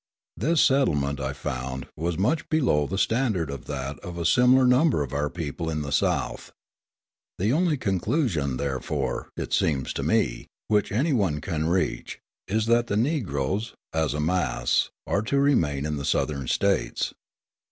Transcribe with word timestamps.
This 0.35 0.61
settlement, 0.65 1.19
I 1.19 1.31
found, 1.31 1.85
was 1.95 2.17
much 2.17 2.49
below 2.49 2.87
the 2.87 2.97
standard 2.97 3.51
of 3.51 3.65
that 3.65 3.99
of 3.99 4.17
a 4.17 4.25
similar 4.25 4.65
number 4.65 5.03
of 5.03 5.13
our 5.13 5.29
people 5.29 5.69
in 5.69 5.83
the 5.83 5.91
South. 5.91 6.51
The 7.37 7.53
only 7.53 7.77
conclusion, 7.77 8.57
therefore, 8.57 9.29
it 9.37 9.53
seems 9.53 9.93
to 9.93 10.01
me, 10.01 10.47
which 10.69 10.91
any 10.91 11.13
one 11.13 11.39
can 11.39 11.67
reach, 11.69 12.17
is 12.47 12.65
that 12.65 12.87
the 12.87 12.97
Negroes, 12.97 13.75
as 13.93 14.15
a 14.15 14.19
mass, 14.19 14.89
are 15.05 15.21
to 15.21 15.37
remain 15.39 15.85
in 15.85 15.97
the 15.97 16.03
Southern 16.03 16.47
States. 16.47 17.13